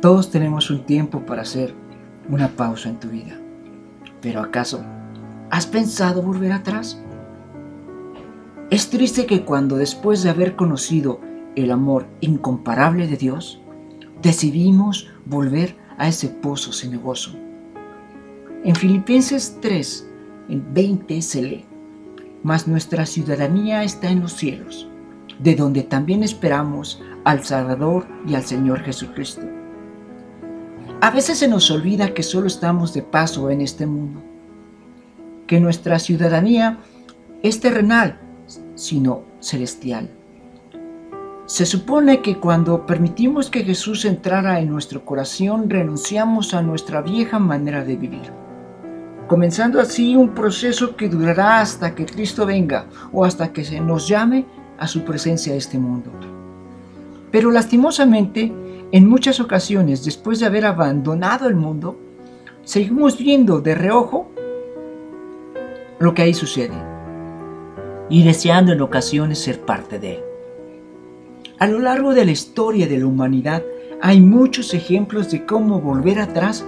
[0.00, 1.74] Todos tenemos un tiempo para hacer
[2.28, 3.36] una pausa en tu vida.
[4.20, 4.84] Pero ¿acaso
[5.50, 7.02] has pensado volver atrás?
[8.70, 11.20] Es triste que cuando después de haber conocido
[11.56, 13.60] el amor incomparable de Dios,
[14.22, 17.34] decidimos volver a ese pozo cenagoso.
[18.62, 20.08] En Filipenses 3,
[20.48, 21.64] en 20 se lee,
[22.44, 24.88] mas nuestra ciudadanía está en los cielos,
[25.40, 29.57] de donde también esperamos al Salvador y al Señor Jesucristo.
[31.00, 34.20] A veces se nos olvida que solo estamos de paso en este mundo,
[35.46, 36.78] que nuestra ciudadanía
[37.44, 38.18] es terrenal,
[38.74, 40.10] sino celestial.
[41.46, 47.38] Se supone que cuando permitimos que Jesús entrara en nuestro corazón, renunciamos a nuestra vieja
[47.38, 48.32] manera de vivir,
[49.28, 54.08] comenzando así un proceso que durará hasta que Cristo venga o hasta que se nos
[54.08, 54.46] llame
[54.80, 56.10] a su presencia a este mundo.
[57.30, 58.52] Pero lastimosamente,
[58.90, 61.98] en muchas ocasiones, después de haber abandonado el mundo,
[62.64, 64.30] seguimos viendo de reojo
[65.98, 66.74] lo que ahí sucede
[68.08, 70.20] y deseando en ocasiones ser parte de él.
[71.58, 73.62] A lo largo de la historia de la humanidad
[74.00, 76.64] hay muchos ejemplos de cómo volver atrás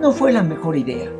[0.00, 1.10] no fue la mejor idea.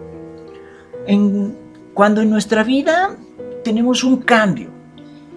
[1.94, 3.16] cuando en nuestra vida
[3.62, 4.79] tenemos un cambio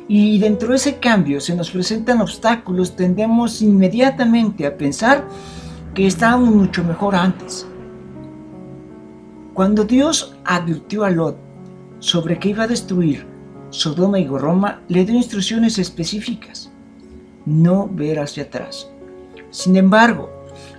[0.08, 5.28] y dentro de ese cambio se nos presentan obstáculos, tendemos inmediatamente a pensar
[5.94, 7.66] que estábamos mucho mejor antes.
[9.54, 11.38] Cuando Dios advirtió a Lot
[12.00, 13.26] sobre que iba a destruir
[13.70, 16.70] Sodoma y Goroma, le dio instrucciones específicas
[17.46, 18.90] no ver hacia atrás.
[19.52, 20.30] Sin embargo,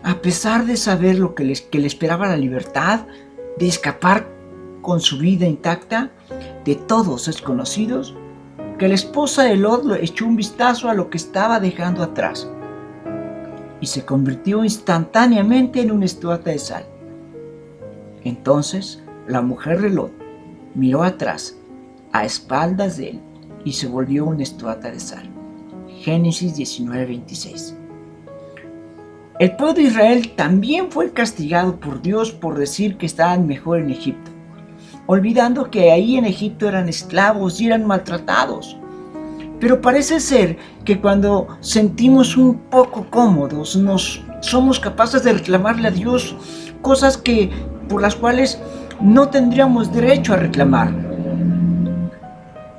[0.02, 3.06] a pesar de saber lo que, que le esperaba la libertad,
[3.58, 4.28] de escapar
[4.82, 6.10] con su vida intacta
[6.64, 8.14] de todos desconocidos,
[8.78, 12.48] que la esposa de Lot echó un vistazo a lo que estaba dejando atrás
[13.80, 16.84] y se convirtió instantáneamente en una estuata de sal.
[18.24, 20.12] Entonces la mujer de Lot
[20.74, 21.56] miró atrás,
[22.12, 23.20] a espaldas de él,
[23.64, 25.28] y se volvió una estuata de sal.
[26.00, 27.74] Génesis 19:26.
[29.38, 33.90] El pueblo de Israel también fue castigado por Dios por decir que estaban mejor en
[33.90, 34.30] Egipto,
[35.06, 38.76] olvidando que ahí en Egipto eran esclavos y eran maltratados.
[39.60, 45.90] Pero parece ser que cuando sentimos un poco cómodos, nos somos capaces de reclamarle a
[45.90, 46.36] Dios
[46.82, 47.50] cosas que
[47.88, 48.58] por las cuales
[49.00, 50.92] no tendríamos derecho a reclamar.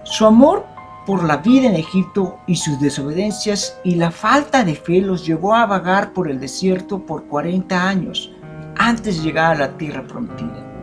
[0.04, 0.66] Su amor
[1.06, 5.56] por la vida en Egipto y sus desobediencias y la falta de fe los llevó
[5.56, 8.32] a vagar por el desierto por 40 años
[8.78, 10.75] antes de llegar a la tierra prometida.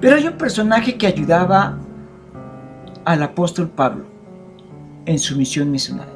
[0.00, 1.78] Pero hay un personaje que ayudaba
[3.04, 4.04] al apóstol Pablo
[5.06, 6.12] en su misión misionera.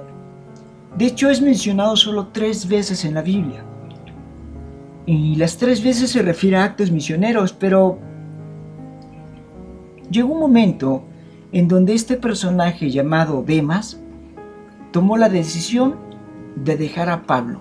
[0.96, 3.64] De hecho, es mencionado solo tres veces en la Biblia.
[5.06, 7.98] Y las tres veces se refiere a actos misioneros, pero
[10.10, 11.04] llegó un momento
[11.52, 14.00] en donde este personaje llamado Demas
[14.92, 15.96] tomó la decisión
[16.56, 17.60] de dejar a Pablo,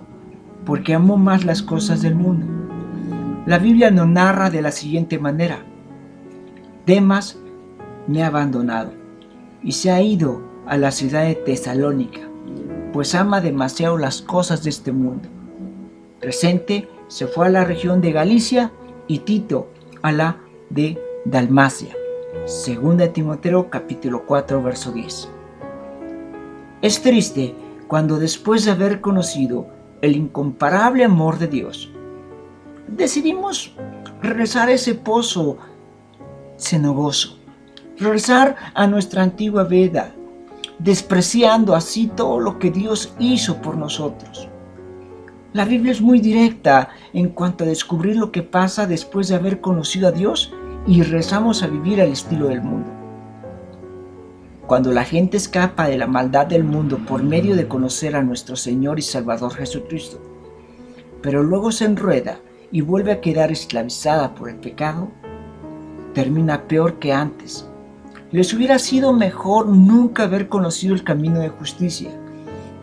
[0.66, 2.46] porque amó más las cosas del mundo.
[3.46, 5.64] La Biblia nos narra de la siguiente manera.
[6.86, 7.38] Demas
[8.08, 8.92] me ha abandonado
[9.64, 12.22] y se ha ido a la ciudad de Tesalónica,
[12.94, 15.30] pues ama demasiado las cosas de este mundo.
[16.20, 18.72] Presente se fue a la región de Galicia
[19.08, 19.68] y Tito
[20.02, 20.38] a la
[20.70, 21.96] de Dalmacia.
[22.46, 25.30] Segunda Timoteo capítulo 4 verso 10.
[26.82, 27.56] Es triste
[27.88, 29.68] cuando después de haber conocido
[30.02, 31.92] el incomparable amor de Dios,
[32.88, 33.76] decidimos
[34.22, 35.58] regresar a ese pozo
[36.60, 37.38] cenogoso,
[37.98, 40.14] regresar a nuestra antigua veda,
[40.78, 44.50] despreciando así todo lo que Dios hizo por nosotros.
[45.52, 49.62] La Biblia es muy directa en cuanto a descubrir lo que pasa después de haber
[49.62, 50.54] conocido a Dios
[50.86, 52.92] y rezamos a vivir al estilo del mundo.
[54.68, 58.56] Cuando la gente escapa de la maldad del mundo por medio de conocer a nuestro
[58.56, 60.22] Señor y Salvador Jesucristo,
[61.24, 62.40] pero luego se enrueda
[62.72, 65.10] y vuelve a quedar esclavizada por el pecado,
[66.14, 67.68] termina peor que antes.
[68.32, 72.12] Les hubiera sido mejor nunca haber conocido el camino de justicia,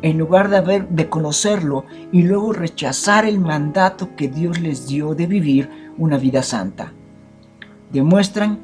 [0.02, 5.14] en lugar de haber de conocerlo y luego rechazar el mandato que Dios les dio
[5.14, 6.92] de vivir una vida santa
[7.90, 8.58] demuestran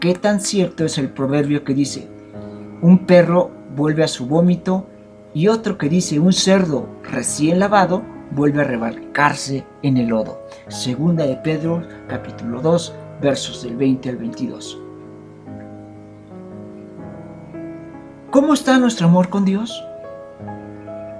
[0.00, 2.08] qué tan cierto es el proverbio que dice,
[2.80, 4.86] un perro vuelve a su vómito
[5.34, 10.40] y otro que dice, un cerdo recién lavado vuelve a rebarcarse en el lodo.
[10.68, 14.78] Segunda de Pedro capítulo 2 versos del 20 al 22.
[18.30, 19.82] ¿Cómo está nuestro amor con Dios?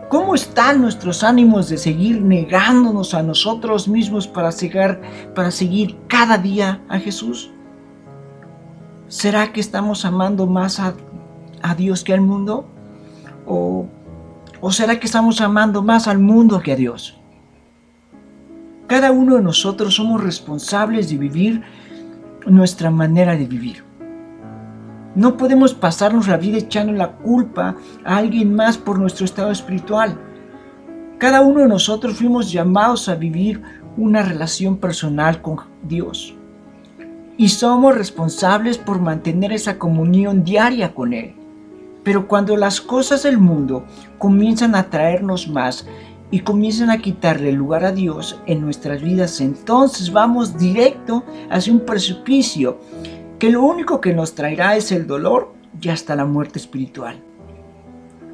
[0.09, 4.51] ¿Cómo están nuestros ánimos de seguir negándonos a nosotros mismos para
[5.35, 7.51] para seguir cada día a Jesús?
[9.09, 10.95] ¿Será que estamos amando más a,
[11.63, 12.67] a Dios que al mundo?
[13.47, 13.87] ¿O,
[14.61, 17.19] ¿O será que estamos amando más al mundo que a Dios?
[18.87, 21.63] Cada uno de nosotros somos responsables de vivir
[22.49, 23.85] nuestra manera de vivir.
[25.15, 30.17] No podemos pasarnos la vida echando la culpa a alguien más por nuestro estado espiritual.
[31.19, 33.63] Cada uno de nosotros fuimos llamados a vivir
[33.97, 36.37] una relación personal con Dios.
[37.37, 41.35] Y somos responsables por mantener esa comunión diaria con Él.
[42.05, 43.85] Pero cuando las cosas del mundo
[44.19, 45.87] comienzan a traernos más
[46.31, 51.81] y comienzan a quitarle lugar a Dios en nuestras vidas, entonces vamos directo hacia un
[51.81, 52.79] precipicio
[53.39, 57.23] que lo único que nos traerá es el dolor y hasta la muerte espiritual.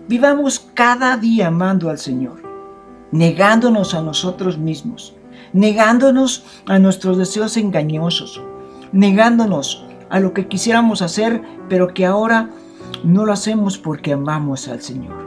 [0.09, 2.43] Vivamos cada día amando al Señor,
[3.13, 5.15] negándonos a nosotros mismos,
[5.53, 8.43] negándonos a nuestros deseos engañosos,
[8.93, 12.51] negándonos a lo que quisiéramos hacer, pero que ahora
[13.05, 15.25] no lo hacemos porque amamos al Señor.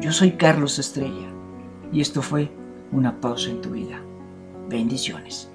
[0.00, 1.39] Yo soy Carlos Estrella
[1.92, 2.50] y esto fue
[2.92, 4.00] una pausa en tu vida.
[4.68, 5.50] Bendiciones.